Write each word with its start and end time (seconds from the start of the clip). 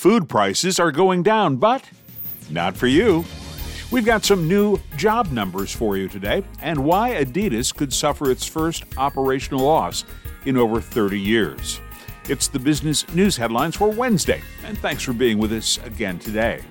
Food 0.00 0.30
prices 0.30 0.80
are 0.80 0.90
going 0.90 1.22
down, 1.22 1.56
but 1.56 1.84
not 2.48 2.74
for 2.74 2.86
you. 2.86 3.22
We've 3.90 4.06
got 4.06 4.24
some 4.24 4.48
new 4.48 4.78
job 4.96 5.30
numbers 5.30 5.76
for 5.76 5.98
you 5.98 6.08
today 6.08 6.42
and 6.62 6.82
why 6.86 7.22
Adidas 7.22 7.76
could 7.76 7.92
suffer 7.92 8.30
its 8.30 8.46
first 8.46 8.84
operational 8.96 9.62
loss 9.62 10.06
in 10.46 10.56
over 10.56 10.80
30 10.80 11.20
years. 11.20 11.82
It's 12.30 12.48
the 12.48 12.58
business 12.58 13.06
news 13.14 13.36
headlines 13.36 13.76
for 13.76 13.90
Wednesday, 13.90 14.40
and 14.64 14.78
thanks 14.78 15.02
for 15.02 15.12
being 15.12 15.36
with 15.36 15.52
us 15.52 15.78
again 15.84 16.18
today. 16.18 16.62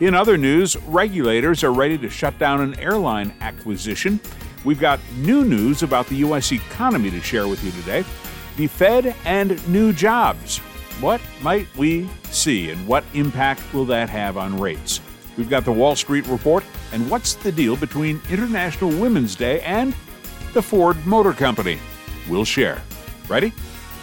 In 0.00 0.16
other 0.16 0.36
news, 0.36 0.76
regulators 0.88 1.62
are 1.62 1.72
ready 1.72 1.96
to 1.98 2.10
shut 2.10 2.36
down 2.40 2.60
an 2.60 2.76
airline 2.80 3.32
acquisition. 3.42 4.18
We've 4.64 4.80
got 4.80 4.98
new 5.18 5.44
news 5.44 5.84
about 5.84 6.08
the 6.08 6.16
U.S. 6.16 6.50
economy 6.50 7.12
to 7.12 7.20
share 7.20 7.46
with 7.46 7.62
you 7.62 7.70
today, 7.70 8.04
the 8.56 8.66
Fed 8.66 9.14
and 9.24 9.68
new 9.68 9.92
jobs. 9.92 10.60
What 11.00 11.20
might 11.42 11.68
we 11.76 12.08
see, 12.30 12.70
and 12.70 12.86
what 12.86 13.04
impact 13.12 13.62
will 13.74 13.84
that 13.84 14.08
have 14.08 14.38
on 14.38 14.58
rates? 14.58 15.02
We've 15.36 15.50
got 15.50 15.66
the 15.66 15.72
Wall 15.72 15.94
Street 15.94 16.26
Report, 16.26 16.64
and 16.90 17.10
what's 17.10 17.34
the 17.34 17.52
deal 17.52 17.76
between 17.76 18.18
International 18.30 18.88
Women's 18.88 19.36
Day 19.36 19.60
and 19.60 19.94
the 20.54 20.62
Ford 20.62 20.96
Motor 21.06 21.34
Company? 21.34 21.78
We'll 22.30 22.46
share. 22.46 22.80
Ready? 23.28 23.52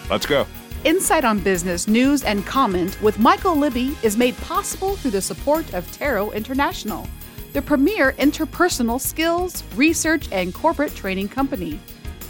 Let's 0.08 0.28
go. 0.28 0.46
Insight 0.84 1.26
on 1.26 1.40
Business 1.40 1.88
news 1.88 2.24
and 2.24 2.46
comment 2.46 3.02
with 3.02 3.18
Michael 3.18 3.56
Libby 3.56 3.98
is 4.04 4.16
made 4.16 4.38
possible 4.38 4.96
through 4.96 5.12
the 5.12 5.22
support 5.22 5.74
of 5.74 5.92
TERO 5.94 6.30
International, 6.30 7.08
the 7.54 7.62
premier 7.64 8.12
interpersonal 8.20 9.02
skills, 9.02 9.64
research, 9.76 10.28
and 10.32 10.54
corporate 10.54 10.94
training 10.94 11.30
company. 11.30 11.80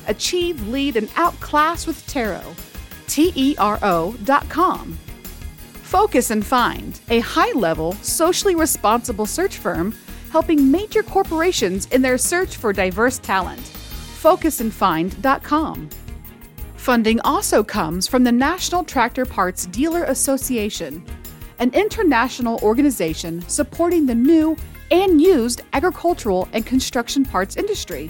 Achieve, 0.07 0.65
lead, 0.69 0.95
and 0.95 1.09
outclass 1.17 1.85
with 1.85 2.07
TERO. 2.07 2.41
T 3.07 3.33
E 3.35 3.55
R 3.57 3.79
O.com. 3.81 4.97
Focus 5.73 6.31
and 6.31 6.45
Find, 6.45 6.99
a 7.09 7.19
high 7.19 7.51
level, 7.51 7.93
socially 8.01 8.55
responsible 8.55 9.25
search 9.25 9.57
firm 9.57 9.93
helping 10.33 10.69
major 10.71 11.03
corporations 11.03 11.85
in 11.91 12.01
their 12.01 12.17
search 12.17 12.57
for 12.57 12.73
diverse 12.73 13.19
talent. 13.19 13.61
FocusandFind.com. 13.61 15.89
Funding 16.75 17.21
also 17.21 17.63
comes 17.63 18.07
from 18.07 18.23
the 18.23 18.31
National 18.31 18.83
Tractor 18.83 19.25
Parts 19.25 19.67
Dealer 19.67 20.05
Association, 20.05 21.05
an 21.59 21.69
international 21.75 22.59
organization 22.63 23.47
supporting 23.47 24.07
the 24.07 24.15
new 24.15 24.57
and 24.89 25.21
used 25.21 25.61
agricultural 25.73 26.49
and 26.53 26.65
construction 26.65 27.23
parts 27.23 27.55
industry. 27.55 28.09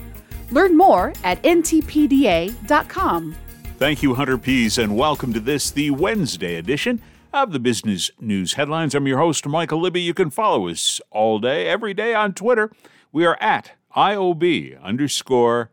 Learn 0.50 0.78
more 0.78 1.12
at 1.26 1.44
ntpda.com. 1.44 3.36
Thank 3.84 4.02
you, 4.02 4.14
Hunter 4.16 4.38
Pease, 4.38 4.78
and 4.78 4.96
welcome 4.96 5.34
to 5.34 5.42
this, 5.42 5.70
the 5.70 5.92
Wednesday 5.92 6.56
edition 6.56 7.02
of 7.34 7.52
the 7.52 7.60
Business 7.60 8.10
News 8.18 8.54
Headlines. 8.54 8.96
I'm 8.96 9.08
your 9.08 9.18
host, 9.18 9.46
Michael 9.46 9.82
Libby. 9.82 10.00
You 10.00 10.14
can 10.14 10.30
follow 10.30 10.70
us 10.70 11.02
all 11.12 11.38
day, 11.38 11.68
every 11.68 11.94
day 11.94 12.14
on 12.14 12.34
Twitter. 12.34 12.72
We 13.12 13.26
are 13.26 13.38
at 13.42 13.74
IOB 13.94 14.82
underscore 14.82 15.70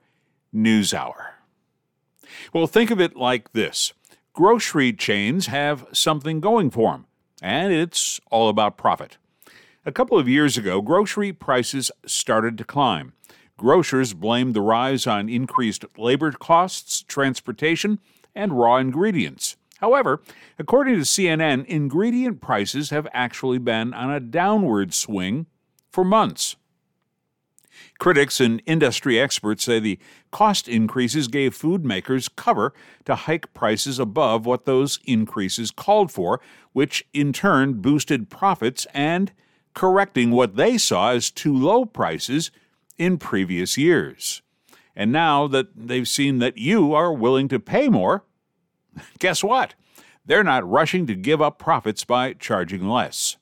NewsHour. 0.52 1.34
Well, 2.52 2.66
think 2.66 2.90
of 2.90 3.00
it 3.00 3.14
like 3.14 3.52
this 3.52 3.92
grocery 4.32 4.92
chains 4.92 5.46
have 5.46 5.86
something 5.92 6.40
going 6.40 6.70
for 6.70 6.90
them, 6.90 7.06
and 7.40 7.72
it's 7.72 8.20
all 8.28 8.48
about 8.48 8.76
profit. 8.76 9.18
A 9.86 9.92
couple 9.92 10.18
of 10.18 10.28
years 10.28 10.58
ago, 10.58 10.80
grocery 10.82 11.32
prices 11.32 11.92
started 12.04 12.58
to 12.58 12.64
climb. 12.64 13.12
Grocers 13.60 14.14
blamed 14.14 14.54
the 14.54 14.62
rise 14.62 15.06
on 15.06 15.28
increased 15.28 15.84
labor 15.98 16.32
costs, 16.32 17.02
transportation, 17.02 17.98
and 18.34 18.58
raw 18.58 18.78
ingredients. 18.78 19.58
However, 19.80 20.22
according 20.58 20.94
to 20.94 21.02
CNN, 21.02 21.66
ingredient 21.66 22.40
prices 22.40 22.88
have 22.88 23.06
actually 23.12 23.58
been 23.58 23.92
on 23.92 24.10
a 24.10 24.18
downward 24.18 24.94
swing 24.94 25.44
for 25.92 26.04
months. 26.04 26.56
Critics 27.98 28.40
and 28.40 28.62
industry 28.64 29.20
experts 29.20 29.64
say 29.64 29.78
the 29.78 29.98
cost 30.30 30.66
increases 30.66 31.28
gave 31.28 31.54
food 31.54 31.84
makers 31.84 32.30
cover 32.30 32.72
to 33.04 33.14
hike 33.14 33.52
prices 33.52 33.98
above 33.98 34.46
what 34.46 34.64
those 34.64 34.98
increases 35.04 35.70
called 35.70 36.10
for, 36.10 36.40
which 36.72 37.04
in 37.12 37.30
turn 37.30 37.74
boosted 37.74 38.30
profits 38.30 38.86
and 38.94 39.32
correcting 39.74 40.30
what 40.30 40.56
they 40.56 40.78
saw 40.78 41.10
as 41.10 41.30
too 41.30 41.54
low 41.54 41.84
prices 41.84 42.50
in 43.00 43.16
previous 43.16 43.78
years. 43.78 44.42
And 44.94 45.10
now 45.10 45.48
that 45.48 45.68
they've 45.74 46.06
seen 46.06 46.38
that 46.40 46.58
you 46.58 46.92
are 46.92 47.12
willing 47.12 47.48
to 47.48 47.58
pay 47.58 47.88
more, 47.88 48.24
guess 49.18 49.42
what? 49.42 49.74
They're 50.26 50.44
not 50.44 50.68
rushing 50.68 51.06
to 51.06 51.14
give 51.14 51.40
up 51.40 51.58
profits 51.58 52.04
by 52.04 52.34
charging 52.34 52.86
less. 52.86 53.38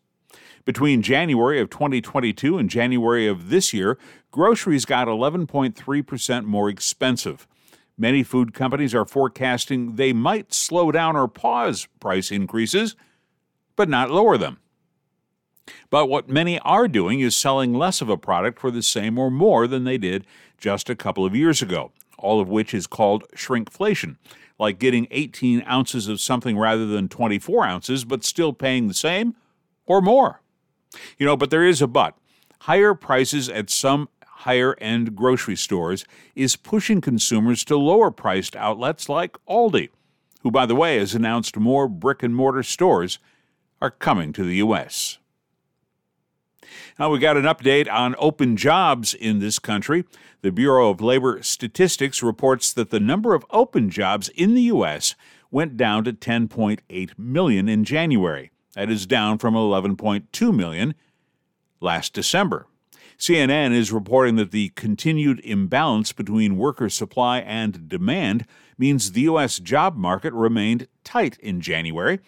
Between 0.64 1.02
January 1.02 1.60
of 1.60 1.70
2022 1.70 2.56
and 2.56 2.70
January 2.70 3.26
of 3.26 3.50
this 3.50 3.74
year, 3.74 3.98
groceries 4.30 4.84
got 4.84 5.08
11.3% 5.08 6.44
more 6.44 6.68
expensive. 6.68 7.48
Many 7.96 8.22
food 8.22 8.54
companies 8.54 8.94
are 8.94 9.04
forecasting 9.04 9.96
they 9.96 10.12
might 10.12 10.54
slow 10.54 10.92
down 10.92 11.16
or 11.16 11.26
pause 11.26 11.88
price 11.98 12.30
increases, 12.30 12.94
but 13.74 13.88
not 13.88 14.10
lower 14.10 14.38
them. 14.38 14.58
But 15.90 16.08
what 16.08 16.28
many 16.28 16.58
are 16.60 16.88
doing 16.88 17.20
is 17.20 17.36
selling 17.36 17.74
less 17.74 18.00
of 18.00 18.08
a 18.08 18.16
product 18.16 18.58
for 18.58 18.70
the 18.70 18.82
same 18.82 19.18
or 19.18 19.30
more 19.30 19.66
than 19.66 19.84
they 19.84 19.98
did 19.98 20.26
just 20.58 20.90
a 20.90 20.96
couple 20.96 21.24
of 21.24 21.36
years 21.36 21.62
ago, 21.62 21.92
all 22.18 22.40
of 22.40 22.48
which 22.48 22.74
is 22.74 22.86
called 22.86 23.24
shrinkflation 23.34 24.16
like 24.58 24.78
getting 24.78 25.06
18 25.10 25.64
ounces 25.68 26.08
of 26.08 26.20
something 26.20 26.58
rather 26.58 26.86
than 26.86 27.08
24 27.08 27.64
ounces, 27.64 28.04
but 28.04 28.24
still 28.24 28.52
paying 28.52 28.88
the 28.88 28.94
same 28.94 29.34
or 29.86 30.00
more. 30.00 30.40
You 31.16 31.26
know, 31.26 31.36
but 31.36 31.50
there 31.50 31.64
is 31.64 31.80
a 31.80 31.86
but. 31.86 32.16
Higher 32.62 32.94
prices 32.94 33.48
at 33.48 33.70
some 33.70 34.08
higher 34.26 34.76
end 34.80 35.14
grocery 35.14 35.56
stores 35.56 36.04
is 36.34 36.56
pushing 36.56 37.00
consumers 37.00 37.64
to 37.64 37.76
lower 37.76 38.10
priced 38.10 38.56
outlets 38.56 39.08
like 39.08 39.36
Aldi, 39.48 39.90
who, 40.42 40.50
by 40.50 40.66
the 40.66 40.74
way, 40.74 40.98
has 40.98 41.14
announced 41.14 41.56
more 41.56 41.88
brick 41.88 42.22
and 42.22 42.34
mortar 42.34 42.62
stores 42.62 43.18
are 43.80 43.90
coming 43.90 44.32
to 44.32 44.44
the 44.44 44.56
U.S. 44.56 45.18
Now, 46.98 47.10
we 47.10 47.18
got 47.18 47.36
an 47.36 47.44
update 47.44 47.90
on 47.90 48.14
open 48.18 48.56
jobs 48.56 49.14
in 49.14 49.38
this 49.38 49.58
country. 49.58 50.04
The 50.42 50.52
Bureau 50.52 50.90
of 50.90 51.00
Labor 51.00 51.42
Statistics 51.42 52.22
reports 52.22 52.72
that 52.72 52.90
the 52.90 53.00
number 53.00 53.34
of 53.34 53.46
open 53.50 53.90
jobs 53.90 54.28
in 54.30 54.54
the 54.54 54.62
U.S. 54.62 55.14
went 55.50 55.76
down 55.76 56.04
to 56.04 56.12
10.8 56.12 57.18
million 57.18 57.68
in 57.68 57.84
January. 57.84 58.50
That 58.74 58.90
is 58.90 59.06
down 59.06 59.38
from 59.38 59.54
11.2 59.54 60.54
million 60.54 60.94
last 61.80 62.12
December. 62.12 62.66
CNN 63.18 63.72
is 63.72 63.90
reporting 63.90 64.36
that 64.36 64.52
the 64.52 64.68
continued 64.70 65.40
imbalance 65.40 66.12
between 66.12 66.56
worker 66.56 66.88
supply 66.88 67.40
and 67.40 67.88
demand 67.88 68.46
means 68.78 69.10
the 69.10 69.22
U.S. 69.22 69.58
job 69.58 69.96
market 69.96 70.32
remained 70.32 70.86
tight 71.02 71.36
in 71.40 71.60
January, 71.60 72.20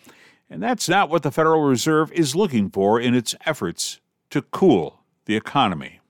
and 0.50 0.60
that's 0.60 0.88
not 0.88 1.08
what 1.08 1.22
the 1.22 1.30
Federal 1.30 1.62
Reserve 1.62 2.10
is 2.12 2.34
looking 2.34 2.70
for 2.70 2.98
in 3.00 3.14
its 3.14 3.36
efforts 3.46 4.00
to 4.30 4.42
cool 4.42 5.00
the 5.26 5.36
economy. 5.36 6.00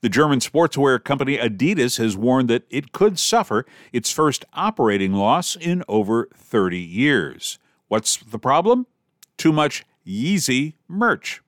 The 0.00 0.08
German 0.08 0.38
sportswear 0.38 1.02
company 1.02 1.38
Adidas 1.38 1.98
has 1.98 2.16
warned 2.16 2.48
that 2.50 2.64
it 2.70 2.92
could 2.92 3.18
suffer 3.18 3.66
its 3.92 4.12
first 4.12 4.44
operating 4.52 5.12
loss 5.12 5.56
in 5.56 5.82
over 5.88 6.28
30 6.34 6.78
years. 6.78 7.58
What's 7.88 8.16
the 8.18 8.38
problem? 8.38 8.86
Too 9.36 9.52
much 9.52 9.84
Yeezy 10.06 10.74
merch. 10.86 11.42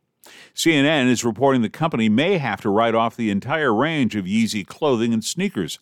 CNN 0.54 1.08
is 1.08 1.24
reporting 1.24 1.62
the 1.62 1.68
company 1.68 2.08
may 2.08 2.38
have 2.38 2.60
to 2.62 2.70
write 2.70 2.94
off 2.94 3.16
the 3.16 3.30
entire 3.30 3.72
range 3.72 4.16
of 4.16 4.24
Yeezy 4.24 4.66
clothing 4.66 5.12
and 5.12 5.24
sneakers. 5.24 5.78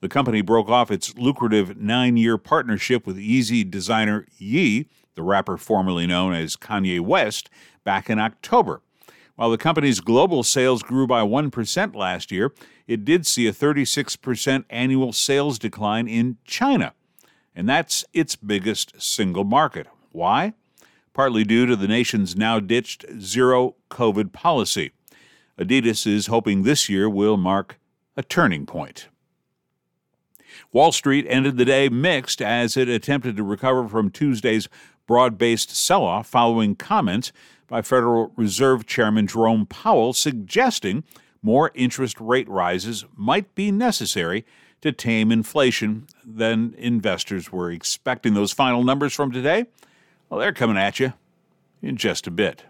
The 0.00 0.08
company 0.08 0.42
broke 0.42 0.68
off 0.68 0.90
its 0.90 1.16
lucrative 1.16 1.76
nine 1.76 2.16
year 2.16 2.38
partnership 2.38 3.06
with 3.06 3.16
Yeezy 3.16 3.68
designer 3.68 4.26
Ye, 4.38 4.86
the 5.14 5.22
rapper 5.22 5.56
formerly 5.56 6.06
known 6.06 6.32
as 6.34 6.56
Kanye 6.56 7.00
West, 7.00 7.50
back 7.84 8.08
in 8.08 8.18
October. 8.18 8.80
While 9.34 9.50
the 9.50 9.58
company's 9.58 10.00
global 10.00 10.42
sales 10.42 10.82
grew 10.82 11.06
by 11.06 11.22
1% 11.22 11.94
last 11.94 12.30
year, 12.30 12.52
it 12.86 13.04
did 13.04 13.26
see 13.26 13.46
a 13.46 13.52
36% 13.52 14.64
annual 14.68 15.12
sales 15.12 15.58
decline 15.58 16.06
in 16.06 16.36
China. 16.44 16.92
And 17.54 17.68
that's 17.68 18.04
its 18.12 18.36
biggest 18.36 19.00
single 19.00 19.44
market. 19.44 19.86
Why? 20.10 20.54
Partly 21.12 21.44
due 21.44 21.66
to 21.66 21.76
the 21.76 21.88
nation's 21.88 22.36
now 22.36 22.60
ditched 22.60 23.04
zero 23.20 23.76
COVID 23.90 24.32
policy. 24.32 24.92
Adidas 25.58 26.06
is 26.06 26.26
hoping 26.26 26.62
this 26.62 26.88
year 26.88 27.08
will 27.08 27.36
mark 27.36 27.78
a 28.16 28.22
turning 28.22 28.66
point. 28.66 29.08
Wall 30.72 30.92
Street 30.92 31.26
ended 31.28 31.56
the 31.56 31.64
day 31.64 31.88
mixed 31.88 32.40
as 32.40 32.76
it 32.76 32.88
attempted 32.88 33.36
to 33.36 33.42
recover 33.42 33.88
from 33.88 34.10
Tuesday's 34.10 34.68
broad 35.12 35.36
based 35.36 35.76
sell 35.76 36.04
off 36.04 36.26
following 36.26 36.74
comments 36.74 37.32
by 37.68 37.82
Federal 37.82 38.32
Reserve 38.34 38.86
Chairman 38.86 39.26
Jerome 39.26 39.66
Powell 39.66 40.14
suggesting 40.14 41.04
more 41.42 41.70
interest 41.74 42.18
rate 42.18 42.48
rises 42.48 43.04
might 43.14 43.54
be 43.54 43.70
necessary 43.70 44.46
to 44.80 44.90
tame 44.90 45.30
inflation 45.30 46.06
than 46.24 46.74
investors 46.78 47.52
were 47.52 47.70
expecting. 47.70 48.32
Those 48.32 48.52
final 48.52 48.82
numbers 48.82 49.12
from 49.12 49.30
today 49.30 49.66
Well, 50.30 50.40
they're 50.40 50.50
coming 50.50 50.78
at 50.78 50.98
you 50.98 51.12
in 51.82 51.98
just 51.98 52.26
a 52.26 52.30
bit. 52.30 52.64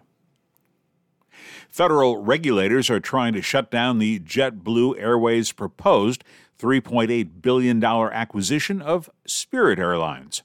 Federal 1.68 2.16
regulators 2.16 2.90
are 2.90 2.98
trying 2.98 3.34
to 3.34 3.40
shut 3.40 3.70
down 3.70 4.00
the 4.00 4.18
JetBlue 4.18 5.00
Airways 5.00 5.52
proposed 5.52 6.24
$3.8 6.58 7.40
billion 7.40 7.84
acquisition 7.84 8.82
of 8.82 9.08
Spirit 9.26 9.78
Airlines. 9.78 10.42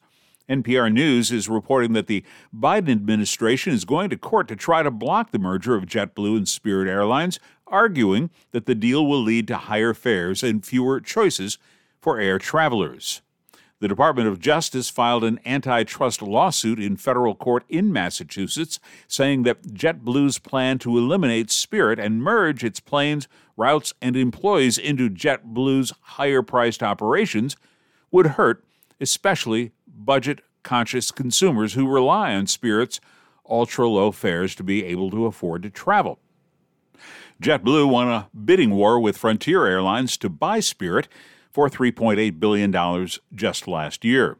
NPR 0.50 0.92
News 0.92 1.32
is 1.32 1.50
reporting 1.50 1.94
that 1.94 2.08
the 2.08 2.24
Biden 2.56 2.90
administration 2.90 3.74
is 3.74 3.84
going 3.84 4.10
to 4.10 4.18
court 4.18 4.48
to 4.48 4.56
try 4.56 4.82
to 4.82 4.92
block 4.92 5.32
the 5.32 5.40
merger 5.40 5.76
of 5.76 5.86
JetBlue 5.86 6.38
and 6.38 6.48
Spirit 6.48 6.88
Airlines, 6.88 7.40
arguing 7.68 8.30
that 8.52 8.66
the 8.66 8.76
deal 8.76 9.06
will 9.06 9.22
lead 9.22 9.48
to 9.50 9.58
higher 9.58 9.94
fares 9.94 10.44
and 10.44 10.66
fewer 10.66 11.02
choices 11.02 11.58
for 12.00 12.20
air 12.20 12.40
travelers. 12.40 13.22
The 13.80 13.90
Department 13.90 14.28
of 14.28 14.40
Justice 14.40 14.90
filed 14.90 15.24
an 15.24 15.40
antitrust 15.46 16.22
lawsuit 16.22 16.80
in 16.80 16.96
federal 16.98 17.36
court 17.36 17.64
in 17.68 17.94
Massachusetts, 17.94 18.80
saying 19.08 19.44
that 19.44 19.62
JetBlue's 19.68 20.40
plan 20.40 20.80
to 20.80 20.98
eliminate 20.98 21.52
Spirit 21.52 22.00
and 22.00 22.24
merge 22.24 22.64
its 22.64 22.80
planes, 22.80 23.28
routes, 23.56 23.94
and 24.02 24.16
employees 24.16 24.78
into 24.78 25.10
JetBlue's 25.10 25.94
higher 26.02 26.42
priced 26.42 26.82
operations 26.82 27.56
would 28.10 28.28
hurt, 28.28 28.64
especially 29.00 29.74
budget 30.07 30.39
conscious 30.63 31.12
consumers 31.12 31.75
who 31.75 31.88
rely 31.88 32.33
on 32.33 32.48
Spirit's 32.48 33.00
ultra 33.48 33.88
low 33.88 34.12
fares 34.12 34.56
to 34.56 34.63
be 34.63 34.83
able 34.86 35.12
to 35.12 35.27
afford 35.27 35.62
to 35.63 35.69
travel. 35.69 36.18
JetBlue 37.42 37.88
won 37.88 38.07
a 38.07 38.30
bidding 38.33 38.71
war 38.71 39.00
with 39.00 39.18
Frontier 39.18 39.68
Airlines 39.68 40.18
to 40.18 40.30
buy 40.30 40.59
Spirit 40.59 41.07
for 41.51 41.69
$3.8 41.69 42.39
billion 42.39 43.07
just 43.36 43.68
last 43.68 44.04
year. 44.04 44.38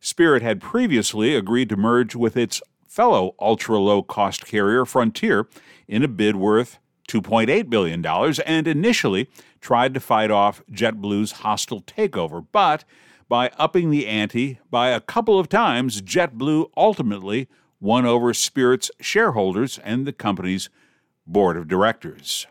Spirit 0.00 0.40
had 0.40 0.60
previously 0.60 1.34
agreed 1.34 1.68
to 1.68 1.76
merge 1.76 2.14
with 2.14 2.36
its 2.36 2.62
fellow 2.86 3.34
ultra 3.40 3.78
low 3.78 4.02
cost 4.02 4.46
carrier, 4.46 4.86
Frontier, 4.86 5.46
in 5.86 6.02
a 6.02 6.08
bid 6.08 6.36
worth 6.36 6.78
$2.8 7.08 7.68
billion 7.68 8.04
and 8.46 8.68
initially 8.68 9.28
tried 9.60 9.94
to 9.94 10.00
fight 10.00 10.30
off 10.30 10.62
JetBlue's 10.70 11.32
hostile 11.32 11.82
takeover. 11.82 12.46
But 12.52 12.84
by 13.28 13.50
upping 13.58 13.90
the 13.90 14.06
ante 14.06 14.58
by 14.70 14.88
a 14.88 15.00
couple 15.00 15.38
of 15.38 15.48
times, 15.48 16.02
JetBlue 16.02 16.70
ultimately 16.76 17.48
won 17.80 18.06
over 18.06 18.32
Spirit's 18.34 18.90
shareholders 19.00 19.78
and 19.84 20.06
the 20.06 20.12
company's 20.12 20.70
board 21.26 21.56
of 21.56 21.68
directors. 21.68 22.46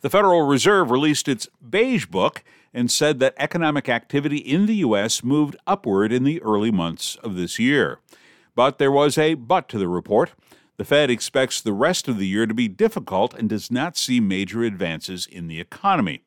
The 0.00 0.10
Federal 0.10 0.42
Reserve 0.42 0.90
released 0.90 1.28
its 1.28 1.48
Beige 1.68 2.06
Book 2.06 2.44
and 2.74 2.90
said 2.90 3.18
that 3.18 3.34
economic 3.36 3.88
activity 3.88 4.38
in 4.38 4.66
the 4.66 4.76
U.S. 4.76 5.22
moved 5.22 5.56
upward 5.66 6.12
in 6.12 6.24
the 6.24 6.42
early 6.42 6.70
months 6.70 7.16
of 7.16 7.36
this 7.36 7.58
year. 7.58 7.98
But 8.54 8.78
there 8.78 8.92
was 8.92 9.18
a 9.18 9.34
but 9.34 9.68
to 9.70 9.78
the 9.78 9.88
report. 9.88 10.32
The 10.76 10.84
Fed 10.84 11.10
expects 11.10 11.60
the 11.60 11.72
rest 11.72 12.08
of 12.08 12.18
the 12.18 12.26
year 12.26 12.46
to 12.46 12.54
be 12.54 12.68
difficult 12.68 13.34
and 13.34 13.48
does 13.48 13.70
not 13.70 13.96
see 13.96 14.20
major 14.20 14.62
advances 14.62 15.26
in 15.26 15.48
the 15.48 15.60
economy. 15.60 16.22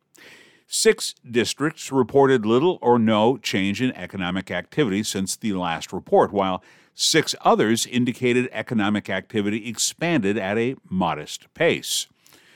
Six 0.67 1.13
districts 1.29 1.91
reported 1.91 2.45
little 2.45 2.79
or 2.81 2.97
no 2.97 3.37
change 3.37 3.81
in 3.81 3.91
economic 3.95 4.49
activity 4.49 5.03
since 5.03 5.35
the 5.35 5.53
last 5.53 5.93
report, 5.93 6.33
while 6.33 6.63
six 6.95 7.35
others 7.41 7.85
indicated 7.85 8.49
economic 8.51 9.09
activity 9.09 9.69
expanded 9.69 10.37
at 10.37 10.57
a 10.57 10.75
modest 10.89 11.53
pace. 11.53 12.07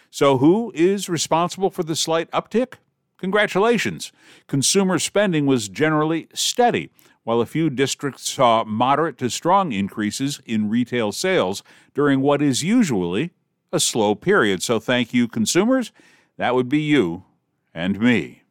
So, 0.10 0.40
who 0.40 0.72
is 0.74 1.08
responsible 1.08 1.70
for 1.70 1.84
the 1.84 1.96
slight 1.96 2.32
uptick? 2.32 2.76
Congratulations! 3.18 4.12
Consumer 4.48 4.98
spending 4.98 5.46
was 5.46 5.70
generally 5.70 6.30
steady, 6.34 6.90
while 7.24 7.42
a 7.42 7.46
few 7.46 7.70
districts 7.70 8.28
saw 8.28 8.64
moderate 8.64 9.20
to 9.20 9.30
strong 9.30 9.72
increases 9.72 10.42
in 10.48 10.68
retail 10.68 11.12
sales 11.12 11.62
during 11.94 12.22
what 12.22 12.42
is 12.42 12.64
usually 12.64 13.32
a 13.72 13.80
slow 13.80 14.16
period. 14.16 14.64
So, 14.64 14.80
thank 14.80 15.14
you, 15.14 15.28
consumers. 15.28 15.92
That 16.38 16.56
would 16.56 16.70
be 16.70 16.80
you 16.80 17.26
and 17.74 18.00
me. 18.00 18.44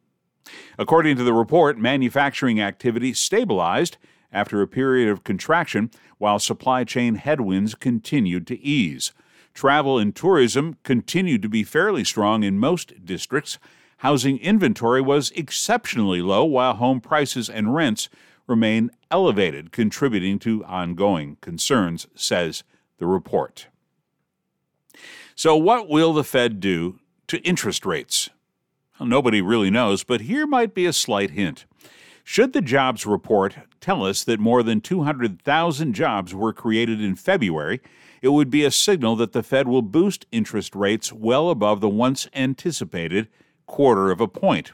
According 0.77 1.17
to 1.17 1.23
the 1.23 1.33
report, 1.33 1.77
manufacturing 1.77 2.59
activity 2.59 3.13
stabilized 3.13 3.97
after 4.31 4.61
a 4.61 4.67
period 4.67 5.09
of 5.09 5.23
contraction 5.23 5.91
while 6.17 6.39
supply 6.39 6.83
chain 6.83 7.15
headwinds 7.15 7.75
continued 7.75 8.47
to 8.47 8.59
ease. 8.59 9.11
Travel 9.53 9.97
and 9.97 10.15
tourism 10.15 10.77
continued 10.83 11.41
to 11.41 11.49
be 11.49 11.63
fairly 11.63 12.03
strong 12.03 12.43
in 12.43 12.59
most 12.59 13.05
districts. 13.05 13.57
Housing 13.97 14.37
inventory 14.37 15.01
was 15.01 15.31
exceptionally 15.31 16.21
low, 16.21 16.45
while 16.45 16.75
home 16.75 17.01
prices 17.01 17.49
and 17.49 17.75
rents 17.75 18.07
remain 18.47 18.89
elevated, 19.11 19.71
contributing 19.71 20.39
to 20.39 20.63
ongoing 20.65 21.37
concerns, 21.41 22.07
says 22.15 22.63
the 22.97 23.05
report. 23.05 23.67
So, 25.35 25.55
what 25.55 25.89
will 25.89 26.13
the 26.13 26.23
Fed 26.23 26.59
do 26.59 26.99
to 27.27 27.39
interest 27.39 27.85
rates? 27.85 28.29
Nobody 28.99 29.41
really 29.41 29.69
knows, 29.69 30.03
but 30.03 30.21
here 30.21 30.45
might 30.45 30.73
be 30.73 30.85
a 30.85 30.93
slight 30.93 31.31
hint. 31.31 31.65
Should 32.23 32.53
the 32.53 32.61
jobs 32.61 33.05
report 33.05 33.55
tell 33.79 34.05
us 34.05 34.23
that 34.25 34.39
more 34.39 34.61
than 34.61 34.81
200,000 34.81 35.93
jobs 35.93 36.35
were 36.35 36.53
created 36.53 37.01
in 37.01 37.15
February, 37.15 37.81
it 38.21 38.29
would 38.29 38.49
be 38.49 38.65
a 38.65 38.71
signal 38.71 39.15
that 39.15 39.31
the 39.31 39.41
Fed 39.41 39.67
will 39.67 39.81
boost 39.81 40.25
interest 40.31 40.75
rates 40.75 41.13
well 41.13 41.49
above 41.49 41.81
the 41.81 41.89
once 41.89 42.27
anticipated 42.35 43.29
quarter 43.65 44.11
of 44.11 44.19
a 44.19 44.27
point. 44.27 44.73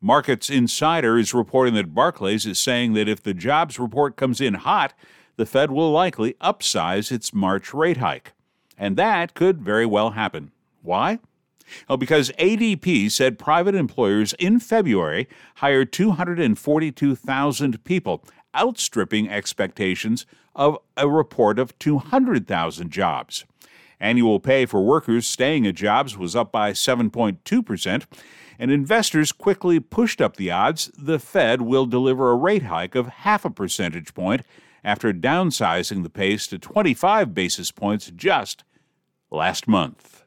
Markets 0.00 0.50
Insider 0.50 1.16
is 1.16 1.32
reporting 1.32 1.74
that 1.74 1.94
Barclays 1.94 2.44
is 2.44 2.58
saying 2.58 2.92
that 2.94 3.08
if 3.08 3.22
the 3.22 3.32
jobs 3.32 3.78
report 3.78 4.16
comes 4.16 4.40
in 4.40 4.54
hot, 4.54 4.92
the 5.36 5.46
Fed 5.46 5.70
will 5.70 5.90
likely 5.90 6.34
upsize 6.34 7.10
its 7.10 7.32
March 7.32 7.72
rate 7.72 7.96
hike. 7.98 8.32
And 8.76 8.96
that 8.96 9.34
could 9.34 9.62
very 9.62 9.86
well 9.86 10.10
happen. 10.10 10.50
Why? 10.82 11.20
Well, 11.88 11.98
because 11.98 12.30
ADP 12.32 13.10
said 13.10 13.38
private 13.38 13.74
employers 13.74 14.32
in 14.34 14.60
February 14.60 15.28
hired 15.56 15.92
242,000 15.92 17.84
people, 17.84 18.24
outstripping 18.56 19.28
expectations 19.28 20.26
of 20.54 20.78
a 20.96 21.08
report 21.08 21.58
of 21.58 21.78
200,000 21.78 22.90
jobs. 22.90 23.44
Annual 24.00 24.40
pay 24.40 24.66
for 24.66 24.84
workers 24.84 25.26
staying 25.26 25.66
at 25.66 25.74
jobs 25.74 26.16
was 26.18 26.36
up 26.36 26.52
by 26.52 26.72
7.2%, 26.72 28.04
and 28.58 28.70
investors 28.70 29.32
quickly 29.32 29.80
pushed 29.80 30.20
up 30.20 30.36
the 30.36 30.50
odds 30.50 30.90
the 30.96 31.18
Fed 31.18 31.62
will 31.62 31.86
deliver 31.86 32.30
a 32.30 32.36
rate 32.36 32.64
hike 32.64 32.94
of 32.94 33.06
half 33.08 33.44
a 33.44 33.50
percentage 33.50 34.14
point 34.14 34.42
after 34.84 35.12
downsizing 35.12 36.02
the 36.02 36.10
pace 36.10 36.46
to 36.46 36.58
25 36.58 37.34
basis 37.34 37.70
points 37.70 38.10
just 38.14 38.64
last 39.30 39.66
month. 39.66 40.23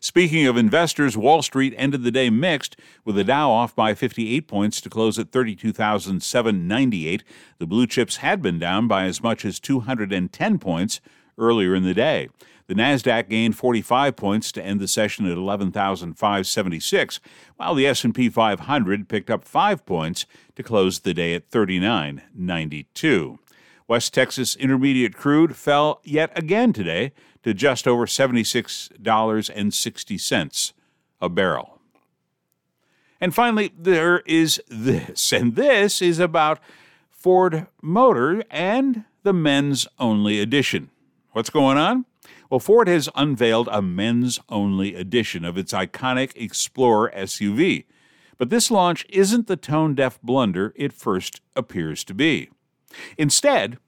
Speaking 0.00 0.46
of 0.46 0.56
investors, 0.56 1.16
Wall 1.16 1.42
Street 1.42 1.74
ended 1.76 2.04
the 2.04 2.10
day 2.10 2.30
mixed, 2.30 2.76
with 3.04 3.16
the 3.16 3.24
Dow 3.24 3.50
off 3.50 3.74
by 3.74 3.94
58 3.94 4.46
points 4.46 4.80
to 4.80 4.88
close 4.88 5.18
at 5.18 5.32
32,798. 5.32 7.24
The 7.58 7.66
blue 7.66 7.86
chips 7.86 8.16
had 8.16 8.40
been 8.40 8.58
down 8.58 8.86
by 8.86 9.04
as 9.04 9.22
much 9.22 9.44
as 9.44 9.58
210 9.58 10.58
points 10.58 11.00
earlier 11.36 11.74
in 11.74 11.82
the 11.82 11.94
day. 11.94 12.28
The 12.68 12.74
Nasdaq 12.74 13.28
gained 13.30 13.56
45 13.56 14.14
points 14.14 14.52
to 14.52 14.62
end 14.62 14.78
the 14.78 14.88
session 14.88 15.26
at 15.26 15.38
11,576, 15.38 17.20
while 17.56 17.74
the 17.74 17.86
S&P 17.86 18.28
500 18.28 19.08
picked 19.08 19.30
up 19.30 19.44
5 19.44 19.86
points 19.86 20.26
to 20.54 20.62
close 20.62 21.00
the 21.00 21.14
day 21.14 21.34
at 21.34 21.50
39.92. 21.50 23.38
West 23.88 24.12
Texas 24.12 24.54
Intermediate 24.54 25.16
crude 25.16 25.56
fell 25.56 26.02
yet 26.04 26.30
again 26.36 26.74
today 26.74 27.12
to 27.48 27.54
just 27.54 27.88
over 27.88 28.04
$76.60 28.04 30.72
a 31.20 31.28
barrel. 31.30 31.80
And 33.20 33.34
finally, 33.34 33.72
there 33.76 34.20
is 34.20 34.62
this, 34.68 35.32
and 35.32 35.56
this 35.56 36.00
is 36.02 36.18
about 36.18 36.60
Ford 37.10 37.66
Motor 37.80 38.44
and 38.50 39.04
the 39.22 39.32
men's 39.32 39.88
only 39.98 40.40
edition. 40.40 40.90
What's 41.32 41.48
going 41.50 41.78
on? 41.78 42.04
Well, 42.50 42.60
Ford 42.60 42.86
has 42.86 43.08
unveiled 43.14 43.70
a 43.72 43.80
men's 43.80 44.38
only 44.50 44.94
edition 44.94 45.46
of 45.46 45.56
its 45.56 45.72
iconic 45.72 46.32
Explorer 46.36 47.10
SUV. 47.16 47.86
But 48.36 48.50
this 48.50 48.70
launch 48.70 49.06
isn't 49.08 49.46
the 49.46 49.56
tone 49.56 49.94
deaf 49.94 50.20
blunder 50.22 50.74
it 50.76 50.92
first 50.92 51.40
appears 51.56 52.04
to 52.04 52.12
be. 52.14 52.50
Instead, 53.16 53.78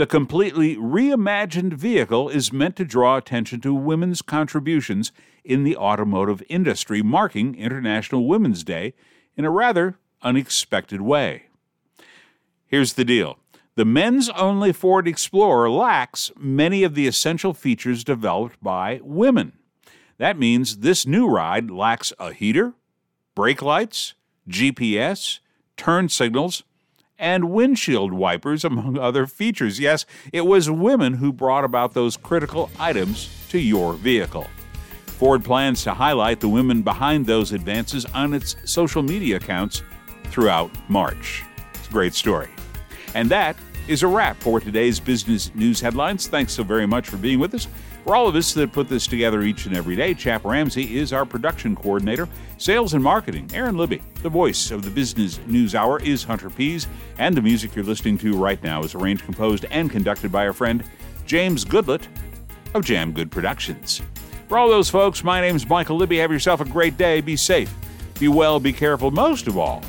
the 0.00 0.06
completely 0.06 0.76
reimagined 0.76 1.74
vehicle 1.74 2.30
is 2.30 2.54
meant 2.54 2.74
to 2.74 2.86
draw 2.86 3.18
attention 3.18 3.60
to 3.60 3.74
women's 3.74 4.22
contributions 4.22 5.12
in 5.44 5.62
the 5.62 5.76
automotive 5.76 6.42
industry, 6.48 7.02
marking 7.02 7.54
International 7.54 8.26
Women's 8.26 8.64
Day 8.64 8.94
in 9.36 9.44
a 9.44 9.50
rather 9.50 9.98
unexpected 10.22 11.02
way. 11.02 11.48
Here's 12.64 12.94
the 12.94 13.04
deal 13.04 13.36
the 13.74 13.84
men's 13.84 14.30
only 14.30 14.72
Ford 14.72 15.06
Explorer 15.06 15.68
lacks 15.68 16.32
many 16.34 16.82
of 16.82 16.94
the 16.94 17.06
essential 17.06 17.52
features 17.52 18.02
developed 18.02 18.56
by 18.62 19.00
women. 19.02 19.52
That 20.16 20.38
means 20.38 20.78
this 20.78 21.06
new 21.06 21.28
ride 21.28 21.70
lacks 21.70 22.10
a 22.18 22.32
heater, 22.32 22.72
brake 23.34 23.60
lights, 23.60 24.14
GPS, 24.48 25.40
turn 25.76 26.08
signals, 26.08 26.62
and 27.20 27.50
windshield 27.50 28.12
wipers, 28.12 28.64
among 28.64 28.98
other 28.98 29.26
features. 29.26 29.78
Yes, 29.78 30.06
it 30.32 30.46
was 30.46 30.68
women 30.70 31.12
who 31.14 31.32
brought 31.32 31.64
about 31.64 31.94
those 31.94 32.16
critical 32.16 32.70
items 32.80 33.30
to 33.50 33.58
your 33.58 33.92
vehicle. 33.92 34.48
Ford 35.06 35.44
plans 35.44 35.84
to 35.84 35.92
highlight 35.92 36.40
the 36.40 36.48
women 36.48 36.80
behind 36.80 37.26
those 37.26 37.52
advances 37.52 38.06
on 38.06 38.32
its 38.32 38.56
social 38.64 39.02
media 39.02 39.36
accounts 39.36 39.82
throughout 40.24 40.70
March. 40.88 41.44
It's 41.74 41.88
a 41.88 41.92
great 41.92 42.14
story. 42.14 42.48
And 43.14 43.28
that 43.28 43.56
is 43.86 44.02
a 44.02 44.06
wrap 44.06 44.40
for 44.40 44.60
today's 44.60 44.98
business 44.98 45.54
news 45.54 45.80
headlines. 45.80 46.26
Thanks 46.26 46.54
so 46.54 46.62
very 46.62 46.86
much 46.86 47.08
for 47.08 47.18
being 47.18 47.38
with 47.38 47.54
us. 47.54 47.68
For 48.04 48.16
all 48.16 48.26
of 48.26 48.34
us 48.34 48.54
that 48.54 48.72
put 48.72 48.88
this 48.88 49.06
together 49.06 49.42
each 49.42 49.66
and 49.66 49.76
every 49.76 49.94
day, 49.94 50.14
Chap 50.14 50.44
Ramsey 50.44 50.98
is 50.98 51.12
our 51.12 51.26
production 51.26 51.76
coordinator. 51.76 52.28
Sales 52.56 52.94
and 52.94 53.04
marketing, 53.04 53.50
Aaron 53.52 53.76
Libby. 53.76 54.02
The 54.22 54.28
voice 54.28 54.70
of 54.70 54.82
the 54.82 54.90
Business 54.90 55.38
News 55.46 55.74
Hour 55.74 56.00
is 56.00 56.24
Hunter 56.24 56.48
Pease, 56.48 56.86
and 57.18 57.36
the 57.36 57.42
music 57.42 57.76
you're 57.76 57.84
listening 57.84 58.16
to 58.18 58.36
right 58.36 58.62
now 58.62 58.82
is 58.82 58.94
arranged, 58.94 59.24
composed, 59.24 59.66
and 59.70 59.90
conducted 59.90 60.32
by 60.32 60.46
our 60.46 60.52
friend 60.54 60.82
James 61.26 61.64
Goodlett 61.64 62.08
of 62.74 62.84
Jam 62.84 63.12
Good 63.12 63.30
Productions. 63.30 64.00
For 64.48 64.58
all 64.58 64.68
those 64.68 64.90
folks, 64.90 65.22
my 65.22 65.40
name 65.40 65.54
is 65.54 65.68
Michael 65.68 65.96
Libby. 65.96 66.18
Have 66.18 66.32
yourself 66.32 66.60
a 66.60 66.64
great 66.64 66.96
day. 66.96 67.20
Be 67.20 67.36
safe, 67.36 67.72
be 68.18 68.28
well, 68.28 68.58
be 68.58 68.72
careful. 68.72 69.10
Most 69.10 69.46
of 69.46 69.58
all, 69.58 69.82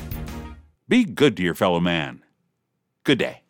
be 0.86 1.04
good 1.04 1.36
to 1.38 1.42
your 1.42 1.54
fellow 1.54 1.80
man. 1.80 2.22
Good 3.04 3.18
day. 3.18 3.41